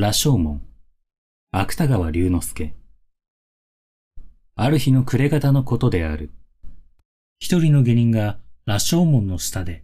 [0.00, 0.62] 羅生門、
[1.50, 2.72] 芥川龍之介。
[4.54, 6.30] ある日の暮れ方のことである。
[7.40, 9.82] 一人の下人が羅生門の下で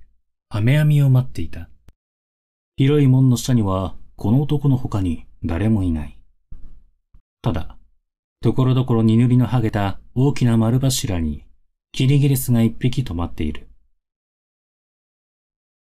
[0.48, 1.68] 雨網を待っていた。
[2.76, 6.16] 広い門の下にはこの男の他に誰もいない。
[7.42, 7.76] ただ、
[8.40, 11.44] ところどころに塗りの剥げた大きな丸柱に
[11.90, 13.68] キリギリスが一匹止まっている。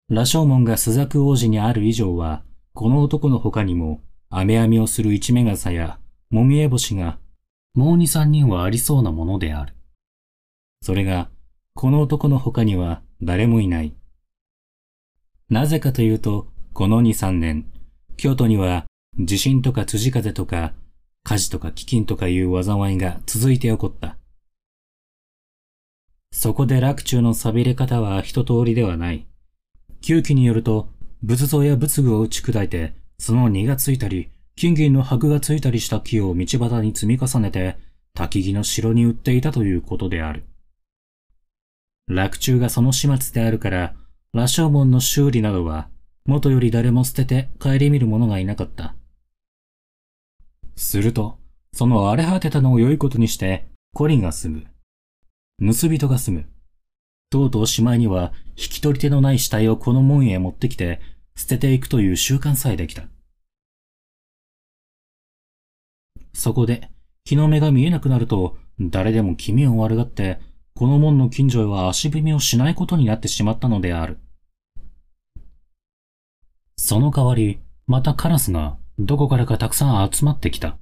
[0.08, 2.42] 羅生門がスザク王子にある以上は、
[2.72, 4.00] この男の他にも、
[4.34, 5.98] 雨編みをする一目傘や、
[6.30, 7.18] もみえ星が、
[7.74, 9.74] もう二三人はありそうなものである。
[10.80, 11.28] それが、
[11.74, 13.94] この男の他には誰もいない。
[15.50, 17.70] なぜかというと、この二三年、
[18.16, 18.86] 京都には
[19.18, 20.72] 地震とか辻風とか、
[21.24, 24.16] 火事とか飢饉とかいう災いが続いて起こった。
[26.32, 29.26] そこで楽中の錆びれ方は一通りではない。
[30.00, 30.88] 旧記によると、
[31.22, 37.76] 仏像や仏具を打ち砕いて、その荷がついたり、金銀の箔がついたりした木を道端に積み重ねて、
[38.16, 40.42] 焚き木の城に売っていたということである。
[42.08, 43.94] 落中がその始末であるから、
[44.32, 45.88] 羅生門の修理などは、
[46.26, 48.96] 元より誰も捨てて帰り見る者がいなかった。
[50.74, 51.38] すると、
[51.72, 54.66] その荒れ果てたのを良いことにして、コリが住
[55.60, 55.72] む。
[55.72, 56.46] 盗人が住む。
[57.30, 61.00] とうとうしまいには引き取り手のない死体をこの門へ持ってきて
[61.36, 63.04] 捨てていくという習慣さえできた。
[66.32, 66.90] そこで
[67.24, 70.40] 日の目が見えなくなると誰でも気味を悪がって
[70.74, 74.18] この門の近所へは足踏みをしないことになってしまったのである。
[76.76, 80.78] その代わり、またカラスがどこからかたくさん集まってきた。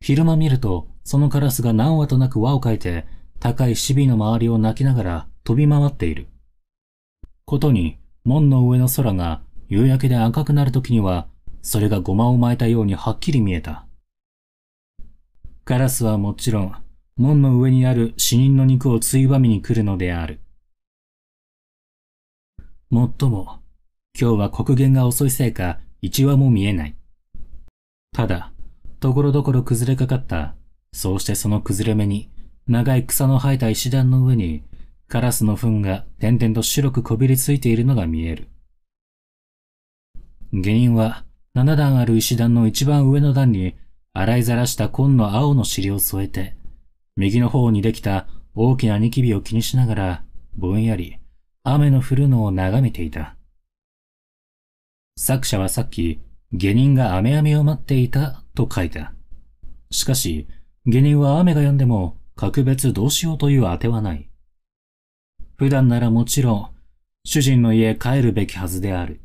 [0.00, 3.06] 昼間見ると、そのカラスが何羽となく輪をかいて、
[3.40, 6.26] 高いシビの周りを泣きながら飛び回っている。
[7.46, 11.28] ことに、門の上の空が夕焼けで赤くなるときには、
[11.62, 13.85] それがゴマを巻いたようにはっきり見えた。
[15.66, 16.76] カラスはもちろん、
[17.16, 20.38] 門の上にある死人の肉をついばみに来るのである。
[22.88, 23.58] もっとも、
[24.16, 26.94] 今日は黒限が遅いせいか、一羽も見えない。
[28.12, 28.52] ただ、
[29.00, 30.54] ところどころ崩れかかった。
[30.92, 32.30] そうしてその崩れ目に、
[32.68, 34.62] 長い草の生えた石段の上に、
[35.08, 38.46] カラスの糞が点々と白くこびりついているのが見える。
[40.52, 41.24] 下人は
[41.54, 43.74] 七段ある石段の一番上の段に
[44.18, 46.56] 洗いざらした紺の青の尻を添えて、
[47.16, 50.24] 右の方にできた大きなニキビを気にしながら、
[50.56, 51.18] ぼんやり
[51.64, 53.36] 雨の降るのを眺めていた。
[55.18, 59.12] 作者はさっき、下人が雨雨を待っていたと書いた。
[59.90, 60.48] しかし、
[60.86, 64.30] 下人は雨が止んでも格別どうしようというあてはない。
[65.56, 66.70] 普段ならもちろん、
[67.24, 69.20] 主人の家へ帰るべきはずである。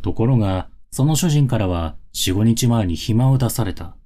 [0.00, 3.96] ところが、その主人からは四五日前に暇を出された。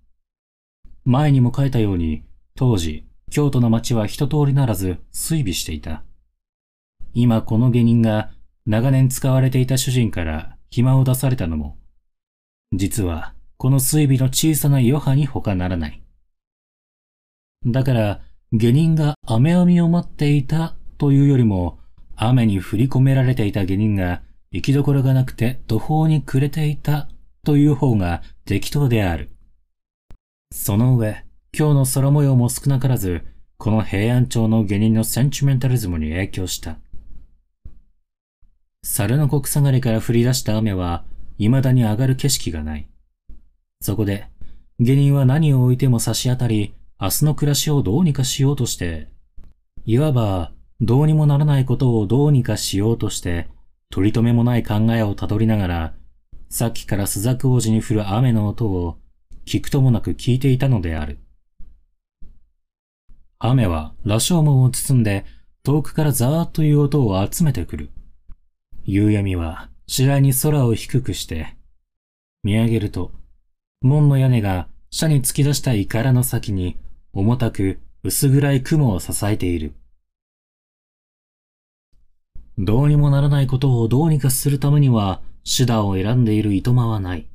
[1.05, 2.25] 前にも書いたように、
[2.55, 6.05] 当時、京都の町は一通りならず追尾していた。
[7.15, 8.31] 今この下人が
[8.67, 11.79] 長年使われていた主人から暇を出されたのも、
[12.73, 16.03] 実はこの追尾の小さな余波に他ならない。
[17.65, 18.21] だから、
[18.53, 21.81] 下人が雨網を待っていたというよりも、
[22.15, 27.09] 雨に振り込められていた下人が行きどころがなくて途方に暮れていた
[27.47, 29.31] という方が適当である。
[30.53, 31.25] その上、
[31.57, 33.25] 今日の空模様も少なからず、
[33.57, 36.79] この平安町の下人のセンチメンタリズムに影響した。
[38.83, 41.05] 猿の国下がりから降り出した雨は、
[41.39, 42.89] 未だに上がる景色がない。
[43.81, 44.27] そこで、
[44.81, 49.09] 下人は何を置いても差し当たり、明日の暮らしをどうにかしようとして、
[49.85, 53.49] いわばどうにもならないことをどうにかしようとして、
[53.91, 55.95] 取り留めもない考えをたどりながら、
[56.57, 58.97] さっきからスザク王子に降る雨の音を
[59.45, 61.19] 聞くともなく聞いていたのである。
[63.39, 65.27] 雨は羅生門を包んで
[65.65, 67.91] 遠くからザーッという音を集めてくる。
[68.87, 71.59] 夕闇は次第に空を低くして、
[72.43, 73.13] 見上げると、
[73.83, 76.79] 門の屋根が車に突き出したイカラの先に
[77.13, 79.75] 重たく薄暗い雲を支えている。
[82.57, 87.29] どうにもならないことをどうにかするためには手段を選んでいるいとまはない。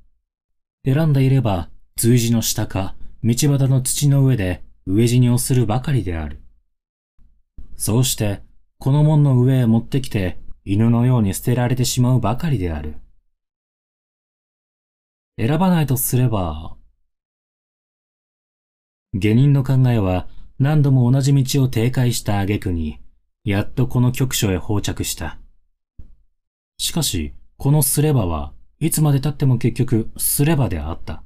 [0.84, 6.42] 選んでいれば、随字の下か、道端の土の上で飢え死にをするばかりである。
[7.78, 8.42] そうして、
[8.80, 12.96] この門の上へ持ってきて、犬のように捨てられてしまうばかりである。
[15.38, 16.76] 選ばないとすれば、
[19.14, 20.28] 下人の考えは
[20.60, 23.00] 何度も同じ道を停滞した挙句に、
[23.44, 25.40] やっとこの局所へ到着した。
[26.78, 31.22] しかし、このすればは、いつまで経っても結局、すればであった。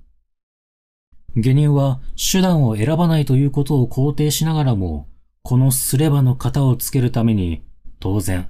[1.37, 5.07] 下人は手段を選ばないということを肯定しながらも、
[5.43, 7.63] このすればの型をつけるために、
[8.01, 8.49] 当然、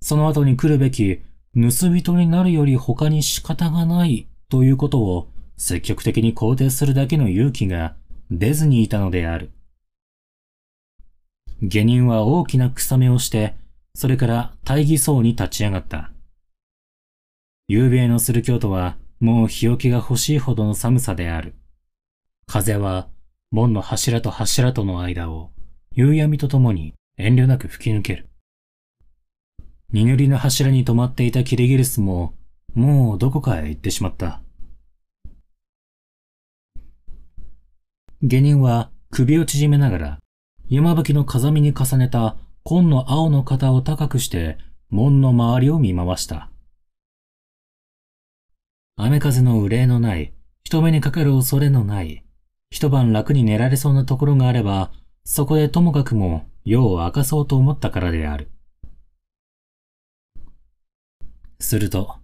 [0.00, 1.22] その後に来るべき
[1.56, 7.96] 盗人になるより他に仕方がないということを積極的に肯定するだけの勇気が
[8.30, 9.50] 出ずにいたのである。
[11.62, 13.56] 下人は大きな草目をして、
[13.96, 16.13] それから大義そうに立ち上がった。
[17.66, 21.54] 夕べのする京都はもう日置が欲しいほどの寒さである。
[22.46, 23.08] 風は
[23.50, 25.50] 門の柱と柱との間を
[25.94, 28.28] 夕闇とともに遠慮なく吹き抜ける。
[29.92, 32.34] 荷塗りの柱に止まっていたキリギリスも
[32.74, 34.42] もうどこかへ行ってしまった。
[38.20, 40.18] 下人は首を縮めながら
[40.68, 44.58] 山吹の風見に重ねた紺の青の肩を高くして
[44.90, 46.50] 門の周りを見回した。
[48.96, 50.32] 雨風の憂いのない、
[50.62, 52.24] 人目にかかる恐れのない、
[52.70, 54.92] 一晩楽に寝られそうなところがあれば、
[55.24, 58.52] そこでともかくも夜を明かそうと思ったからである。
[61.58, 62.16] すると、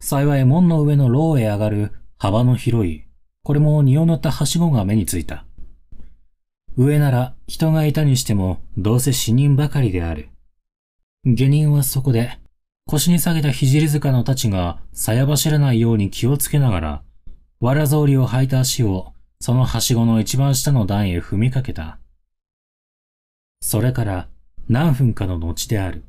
[0.00, 3.04] 幸い門の上の牢へ上がる幅の広い、
[3.44, 5.46] これも荷を塗ったはしごが目についた。
[6.76, 10.28] 上なら人がいたにしてもどうせ死人ばかりである。
[11.24, 12.38] 下人はそこで
[12.88, 17.02] 腰に下げた聖塚のたちがさや走らないように気をつけながら、
[17.58, 21.98] わら草履を履いた足をそのはしごの一番下の段へ踏みかけた。
[23.60, 24.28] それから
[24.68, 26.04] 何分かの後である。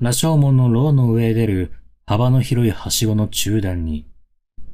[0.00, 1.72] 羅生門の牢の上へ出る
[2.06, 4.06] 幅の広いはしごの中段に、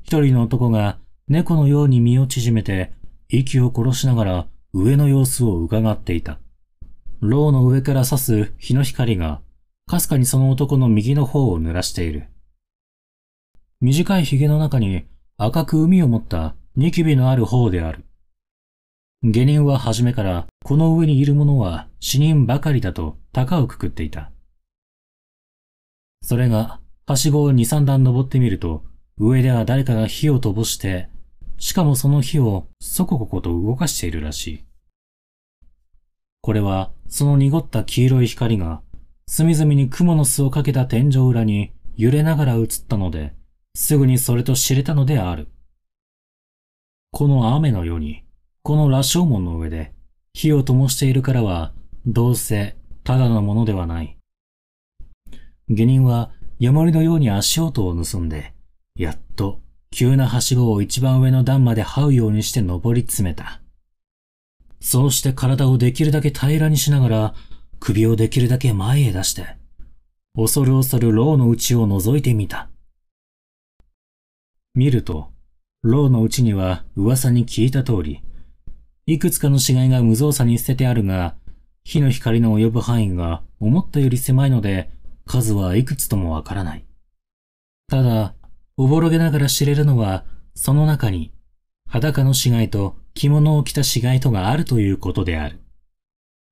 [0.04, 0.96] 一人の男が
[1.28, 2.92] 猫のように身を縮めて
[3.28, 6.38] 息を殺しながら上の様子を伺っていた。
[7.20, 9.42] 牢の上から差す日の光が、
[9.86, 12.28] かすかにその男の右の方を濡らしている。
[13.80, 15.06] 短い髭の中に
[15.36, 18.04] 赤く海を持ったニキビのある方である。
[19.22, 24.30] 下人は初めからこの上にいる者は死人ばかりだと高をくくっていた。
[26.22, 28.84] それが、はしごを二三段登ってみると、
[29.18, 31.08] 上では誰かが火を灯して
[31.58, 34.64] しかもその火をそこここと動かしているらしい。
[36.42, 38.82] これは、その濁った黄色い光が、
[39.28, 43.34] 隅々に雲の巣をかけた天井裏に揺れながら映ったので、
[43.74, 45.48] すぐにそれと知れたのである。
[47.10, 48.24] この雨のように、
[48.62, 49.92] この羅生門の上で
[50.32, 51.72] 火を灯しているからは、
[52.06, 54.16] どうせただのものではない。
[55.68, 56.30] 下人は
[56.60, 58.54] 山りのように足音を盗んで、
[58.96, 63.60] やっと急なはしごを一番上の段まで這うようにして登り詰めた。
[64.80, 67.34] そうして体をできるだけ平らにしながら、
[67.80, 69.56] 首をできるだけ前へ出して、
[70.34, 72.68] 恐る恐る牢の内を覗いてみた。
[74.74, 75.30] 見ると、
[75.82, 78.22] 牢の内には噂に聞いた通り、
[79.06, 81.36] いくつかの死骸が無造作に捨ててあるが、
[81.84, 84.90] 火の光の及ぶ範囲が思ったより狭いので、
[85.24, 86.84] 数はいくつともわからない。
[87.88, 88.34] ただ、
[88.76, 90.24] おぼろげながら知れるのは、
[90.54, 91.32] その中に、
[91.88, 95.60] 裸の死骸と着物を着た死骸とがあるということである。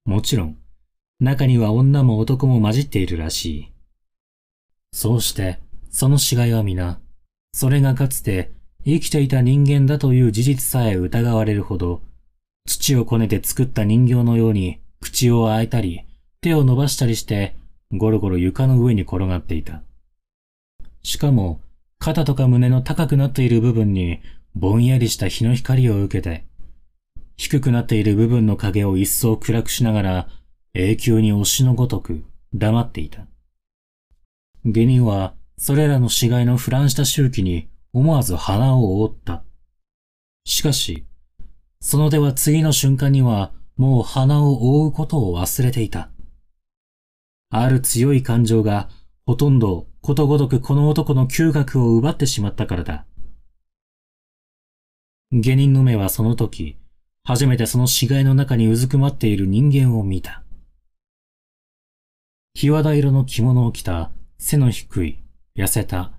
[0.04, 0.56] もちろん、
[1.24, 3.72] 中には女も男も混じっているらしい。
[4.92, 5.58] そうして、
[5.90, 7.00] その死骸は皆、
[7.52, 8.52] それがかつて
[8.84, 12.02] 生きていた人間だという事実さえ疑われるほど、
[12.66, 16.02] 土をこねて作った人形のように口を開いたり、
[16.40, 17.56] 手を伸ばしたりして、
[17.92, 19.82] ゴロゴロ床の上に転がっていた。
[21.02, 21.60] しかも、
[21.98, 24.20] 肩とか胸の高くなっている部分に
[24.54, 26.44] ぼんやりした日の光を受けて、
[27.36, 30.28] 低くなっている部分の影を一層暗くしながら
[30.76, 33.28] 永久に押しのごとく黙っていた。
[34.64, 39.44] 下人はそれらの死骸のフランした周期に思わず鼻を覆った。
[40.44, 41.06] しかし、
[41.80, 46.10] その手は次の瞬間にはもう鼻を覆うことを忘れていた。
[47.50, 48.88] ある強い感情が
[49.26, 53.06] ほとんどことごとくこの男の嗅覚を奪ってしまったからだ。
[55.30, 56.76] 下人の目はその時、
[57.22, 60.43] 初めてその死骸の中にうずくまっている人間を見た。
[62.56, 65.18] 日和田色の着物を着た背の低い、
[65.58, 66.12] 痩せた、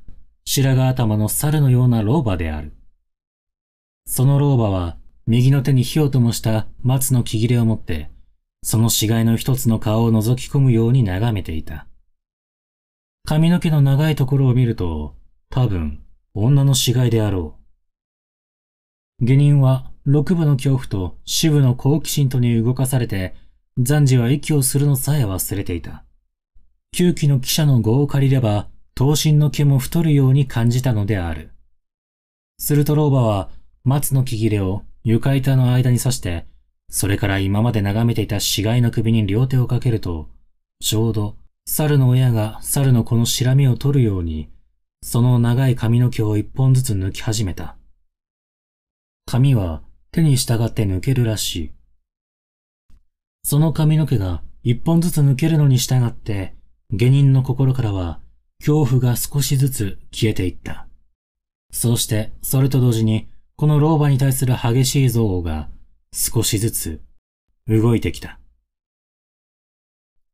[0.44, 2.74] 白髪頭の猿のような老婆である。
[4.06, 8.12] その老婆は右の手に火を灯した松の木切れを持って、
[8.64, 11.88] その死骸の一つの顔を覗き込むように眺めていた。
[13.26, 15.16] 髪の毛の長いところを見ると、
[15.50, 17.56] 多分、女の死骸であろ
[19.22, 19.26] う。
[19.26, 23.34] 下人は、六部の恐怖と四部の好奇心とに動かされて、
[23.80, 26.04] 暫時は息をするのさえ忘れていた。
[26.96, 31.52] 旧期の記者の語を借りれば、頭身の毛も太るように感じたのである。
[32.58, 33.50] すると老婆は
[33.84, 36.46] 松の木切れを床板の間に刺して、
[36.90, 40.30] それから今まで眺めていた死骸の首に両手をかけると、
[40.80, 41.36] ちょうど
[41.66, 44.50] 猿の親が猿のこのしらみを取るように、
[45.04, 47.76] その長い髪の毛を一本ずつ抜き始めた。
[49.26, 49.82] 髪は
[50.14, 51.72] 手に従って抜けるらしい。
[53.44, 56.56] その髪の毛が一本ずつ抜けるのに従って、
[56.92, 58.20] 下人の心からは
[58.60, 60.88] 恐怖が少しずつ消えていった。
[61.72, 63.28] そうして、それと同時に、
[63.58, 65.70] この老婆に対する激しい憎悪が
[66.14, 67.02] 少しずつ
[67.68, 68.40] 動いてきた。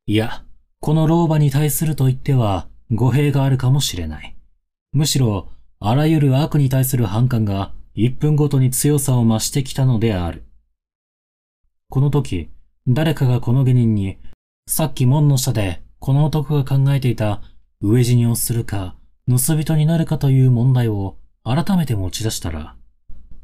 [0.06, 0.44] いや、
[0.80, 4.36] この老婆に対すると言っては語弊があるかもしれない。
[4.94, 10.44] むしろ、あらゆる悪に対する反感が1分ごとに強さを増してきたのである。
[11.90, 12.50] この時、
[12.88, 14.18] 誰かがこの下人に、
[14.68, 17.44] さっき門の下でこの男が考えていた
[17.84, 18.96] 飢え死にをするか、
[19.30, 22.76] 盗人になるかという問題を改めて持ち出したら、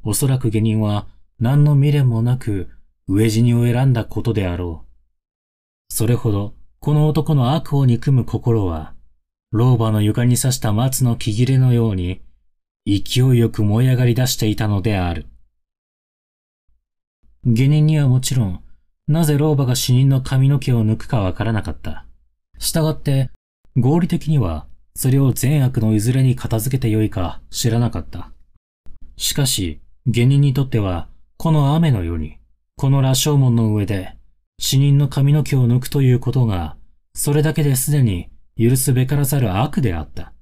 [0.04, 1.06] おそらく下人は
[1.40, 2.68] 何の未練もなく
[3.08, 5.94] 飢え死にを選んだことであろう。
[5.94, 8.96] それほど、この男の悪を憎む心は、
[9.52, 12.22] 老婆の床に刺した松の木切れのように、
[12.88, 15.28] 勢いよく燃え上がり出していたのである。
[17.46, 18.64] 下人にはもちろん、
[19.08, 22.07] なぜ老婆が死人の髪の毛を抜くかわからなかった。
[22.60, 23.30] したがって、
[23.76, 28.32] 合理的には、それを善悪のいずれに片付けてよいか知らなかった。
[29.16, 32.40] しかし、下人にとっては、この雨の夜に、
[32.76, 34.18] この羅生門の上で、
[34.60, 36.78] 死人の髪の毛を抜くということが、
[37.14, 40.34] それだけですでに許すべからざる悪であった。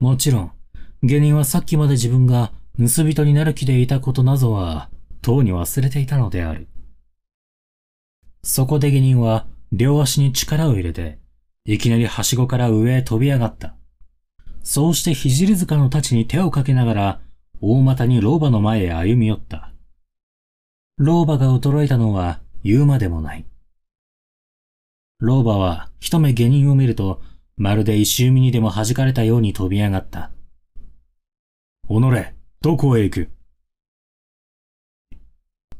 [0.00, 0.52] もちろん、
[1.02, 4.90] 下人はさっきまで自分が盗人になる気でいたことなどは、
[5.20, 6.68] とうに忘れていたのである。
[8.42, 11.18] そこで下人は、両足に力を入れて、
[11.64, 13.74] いきなりはしごから上へ飛び上がった。
[14.62, 17.20] そうして聖塚の太刀に手をかけながら、
[17.60, 19.72] 大股に老婆の前へ歩み寄った。
[20.96, 23.46] 老婆が驚いたのは言うまでもない。
[25.18, 27.20] 老婆は一目下人を見ると、
[27.56, 30.30] まるで石海にでも弾かれたように飛び上がった。
[31.88, 33.30] おのれ、どこへ行く？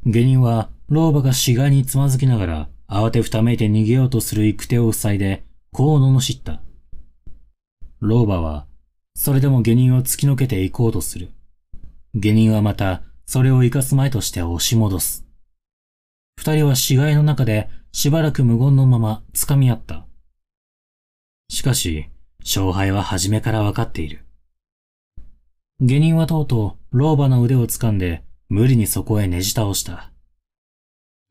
[0.05, 6.61] 下人は老婆が死骸につまずきながら、慌てふためいて逃げようとする行く手を塞いで、こう罵った。
[7.99, 8.67] 老婆は、
[9.15, 11.31] それでも下人を突き抜けて行こうとする。
[12.13, 15.25] 下人はまた、それを生かす前として押し戻す。
[16.37, 20.05] 二人は死骸の中でしばらく無言のまま掴み合った。
[21.49, 22.07] しかし、
[22.39, 24.23] 勝敗は初めから分かっている。
[25.81, 30.13] 下人はとうとう老婆の腕を掴んで無理にそこへねじ倒した。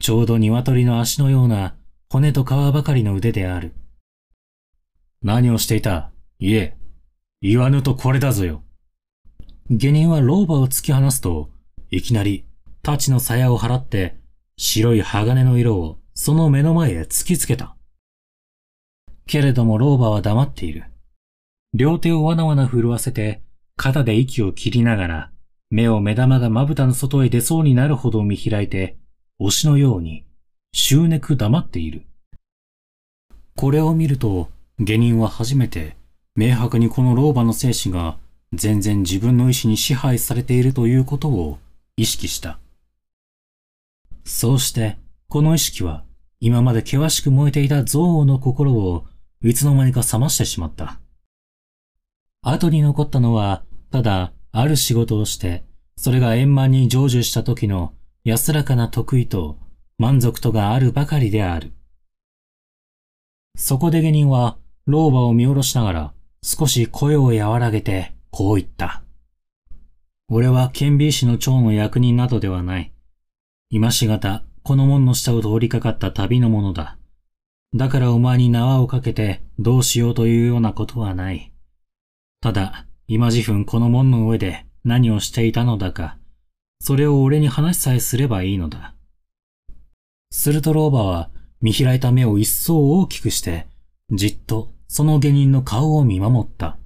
[0.00, 1.76] ちょうど鶏の足のような
[2.10, 3.72] 骨と皮ばかりの腕である。
[5.22, 6.10] 何をしていた？
[6.38, 6.76] いえ、
[7.40, 8.62] 言わぬとこれだぞよ。
[9.70, 11.48] 下人は老婆を突き放すと、
[11.90, 12.44] いきなり、
[12.82, 14.18] 太刀の鞘を払って、
[14.58, 17.74] 白い鋼の色をその目の前へ突きつけた。
[19.26, 20.84] けれども老婆は黙っている。
[21.72, 23.42] 両手をわなわな震わせて、
[23.76, 25.30] 肩で息を切りながら、
[25.70, 28.98] 目を目玉がまぶたの外へ出そうになるほど見開いて、
[29.40, 30.24] 推しのように、
[30.72, 32.06] 執念黙っている。
[33.56, 35.96] これを見ると、下人は初めて、
[36.36, 38.18] 明白にこの老婆の精子が
[38.52, 41.58] 全然自分の意志に支配されているということを
[41.96, 42.58] 意識した。
[44.24, 44.98] そうして、
[45.28, 46.04] この意識は
[46.40, 49.06] 今まで険しく燃えていた憎悪の心を
[49.42, 51.00] いつの間にか冷ましてしまった。
[52.42, 55.64] 後に残ったのは、ただ、ある仕事をして、
[55.96, 57.93] それが円満に成就した時の
[58.24, 59.58] 安らかな得意と
[59.98, 61.74] 満足とがあるばかりである。
[63.54, 69.02] そこで下人は老婆を見下ろしながら少し声を和らげてこう言った。
[70.30, 72.94] 俺は剣美士の長の役人などではない。
[73.68, 76.96] 今しがた、この門の下を通りかかった旅の者だ。
[77.74, 81.52] だからお前に縄をかけてどうしようというようなことはない。
[82.40, 86.16] ただ、今自分この門の上で何をしていたのだか、
[86.80, 88.94] それを俺に話さえすればいいのだ。
[90.30, 93.66] すると老婆は見開いた目を一層大きくして、
[94.10, 96.78] じっとその下人の顔を見守った。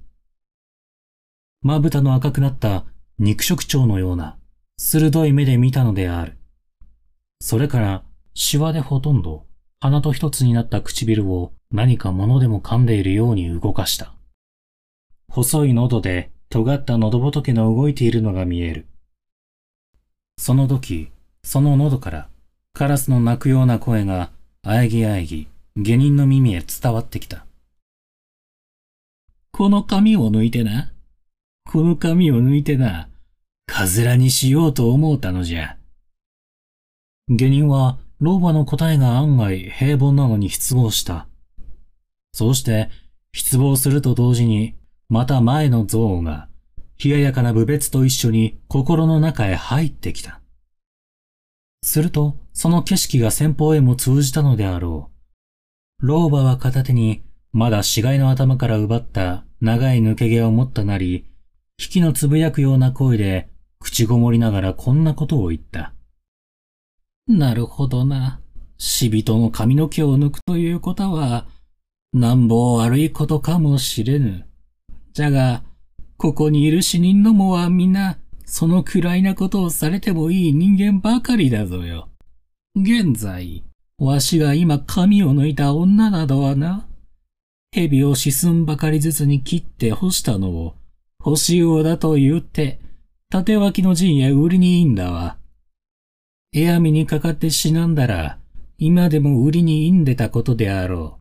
[1.61, 2.85] まぶたの赤くなった
[3.17, 4.37] 肉食鳥のような
[4.77, 6.37] 鋭い目で見たのである。
[7.41, 8.03] それから、
[8.33, 9.45] シワでほとんど
[9.81, 14.13] 鼻と一つになった唇を何か物でも噛んでいるように動かした。
[15.29, 18.87] 細い喉で尖った喉仏の動いているのが見える。
[20.39, 21.11] その時、
[21.43, 22.29] その喉から
[22.71, 24.31] カラスの鳴くような声が
[24.63, 27.45] あえぎあえぎ下人の耳へ伝わってきた。
[29.51, 30.93] この紙を抜いてな。
[31.69, 33.09] この紙を抜いてな、
[33.65, 35.75] かずらにしようと思うたのじゃ。
[37.27, 41.27] 下人は老婆の答えが案外平凡なのに失望した。
[42.31, 42.89] そうして
[43.33, 44.75] 失望すると同時に、
[45.09, 46.48] また前の憎悪が、
[47.01, 50.41] 冷ややかな部別と一緒に心の中へ入ってきた。
[51.81, 55.09] すると、その景色が先方へも通じたのであろ
[56.01, 56.05] う。
[56.05, 61.25] 老婆は片手に、まだ死骸の頭から奪った長い抜け毛を持ったなり、
[61.81, 65.93] 引きのつぶやくような声で、口ごもりながらこんなことを言った。
[67.27, 68.41] なるほどな。
[68.77, 71.47] 死人の髪の毛を抜くということは、
[72.11, 74.45] なんぼ悪いことかもしれぬ。
[75.13, 75.63] じゃが、
[76.19, 82.09] ここにいる死人どもは皆、その暗いなことをされてもいい人間ばかりだぞよ。
[82.75, 83.63] 現在、
[83.97, 86.85] わしが今髪を抜いた女などはな、
[87.71, 90.75] 蛇を四寸ばかりずつに切って干したのを、
[91.23, 92.81] 干し魚だと言って、
[93.29, 95.37] 縦脇の陣へ売りにいいんだわ。
[96.51, 98.39] 絵網にかかって死なんだら、
[98.77, 101.17] 今でも売りにいんでたことであろ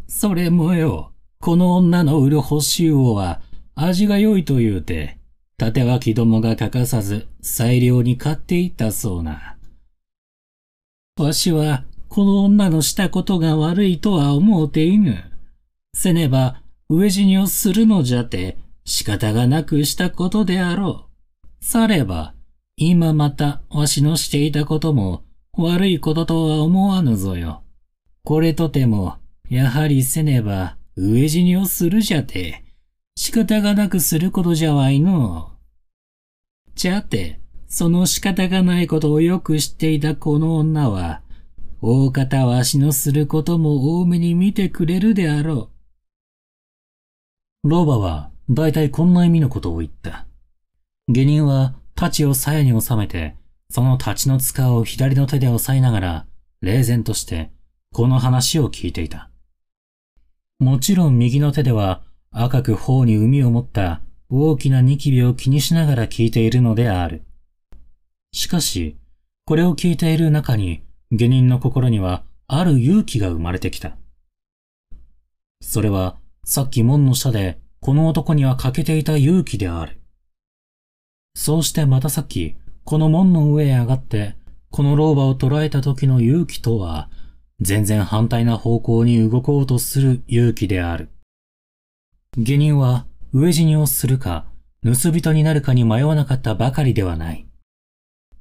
[0.00, 0.10] う。
[0.10, 3.42] それもよ、この女の売る干し魚は、
[3.80, 5.18] 味が良いと言うて、
[5.56, 9.56] 縦脇どもが欠かさず、裁量に買っていったそうな。
[11.16, 15.22] わしは、この女のしたことが悪いとは思うていぬ。
[15.94, 21.06] せねば、飢え死にをするのじゃて、仕方がなくしたことであろ
[21.60, 21.64] う。
[21.64, 22.34] されば、
[22.76, 25.22] 今またわしのしていたことも
[25.56, 27.62] 悪いこととは思わぬぞよ。
[28.24, 29.18] これとても、
[29.50, 32.64] やはりせねば、飢え死にをするじゃて、
[33.20, 35.50] 仕方がなくすることじゃわいの。
[36.76, 41.20] じゃて、その仕方がないことをよく知っていたこの女は、
[41.82, 45.68] 大方わしのすることも多めに見てくれるであろ
[47.64, 47.68] う。
[47.68, 50.28] 老婆は、だいたいこんな意味のことを言った。
[51.08, 53.34] 下人は、太刀を鞘に収めて、
[53.68, 56.26] その太刀の塚を左の手で押さえながら、
[56.60, 57.50] 冷然として、
[57.92, 59.28] この話を聞いていた。
[60.60, 62.02] もちろん右の手では、
[62.40, 67.24] 赤く頬に海を持った大きなニキビを気にしながら聞いているのである。
[68.30, 68.96] しかし、
[69.44, 73.96] これを聞いている中に、下人の心にはある勇気が生まれてきた。
[75.60, 79.98] それは、さっき門の下で、この男には欠けていた勇気である。
[81.34, 84.36] そうしてまたさっき、この門の上へ上がって、
[84.70, 87.10] この老婆を捕らえた時の勇気とは、
[87.60, 91.08] 全然反対な方向に動こうとする勇気である。
[92.40, 94.46] 下人は、飢え死にをするか、
[94.84, 97.48] 盗人になるかに迷わなかったばかりではない。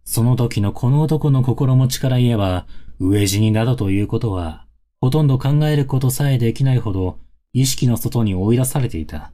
[0.06, 2.68] その時のこの男の心持ちから言えば、
[3.02, 4.68] 飢え死になどということは、
[5.02, 7.18] ほとんど考えることさえできないほど、
[7.54, 9.32] 意識の外に追い出されていた。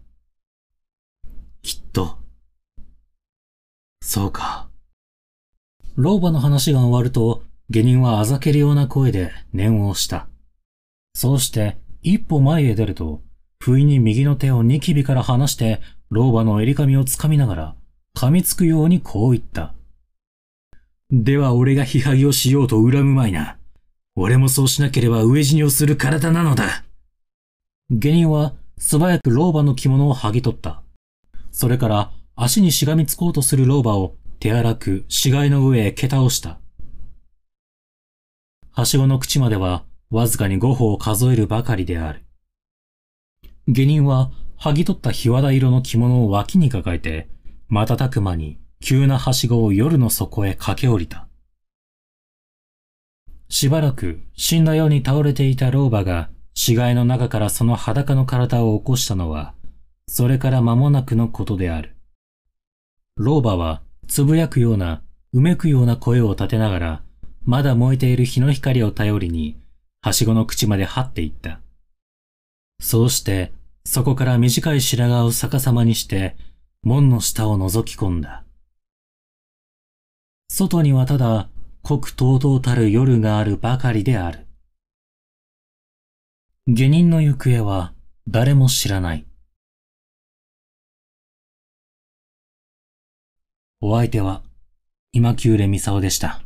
[1.62, 2.17] きっと、
[4.02, 4.69] そうか。
[5.97, 10.30] 老婆の話が終わると、下人はあざけるような声で念を押した。
[11.13, 13.21] そうして、一歩前へ出ると、
[13.63, 17.76] 不意に右の手をニキビから離して、老婆の襟髪をつかみながら、
[18.13, 19.73] 噛みつくようにこう言った。
[21.12, 23.58] では俺が批判をしようと恨むまいな。
[24.17, 26.84] 俺もそうしなければ飢え死にをする体なのだ。
[27.89, 30.84] 下人は素早く老婆の着物を剥ぎ取った。
[31.54, 36.60] それから足にしがみつこうとする老婆を手荒く死骸の上へ蹴倒した。
[38.71, 42.26] はしごの口まではわずかに五歩を数えるばかりである。
[43.67, 47.30] 下人は剥ぎ取った日和田色の着物を脇に抱えて、
[47.69, 51.28] 瞬く間に急なはしごを夜の底へ駆け下りた。
[53.47, 59.54] しばらく死んだように倒れていた老婆が死骸の中からその裸の体を起こしたのは、
[60.08, 61.95] それから間もなくのことである。
[63.15, 67.04] 老婆はつぶやくような、うめくような声を立てながら、
[67.45, 69.58] まだ燃えている日の光を頼りに、
[70.02, 71.62] はしごの口まで張っていった。
[72.84, 73.54] そうして、
[73.86, 76.36] そこから短い白髪を逆さまにして、
[76.84, 78.43] 門の下を覗き込んだ。
[80.50, 81.50] 外にはただ、
[81.82, 84.48] 黒とうとうたる夜があるばかりである。
[86.67, 87.93] 下人の行方は
[88.28, 89.26] 誰も知らない。
[93.80, 94.43] お相手は、
[95.13, 96.42] 今宮レミサオでした。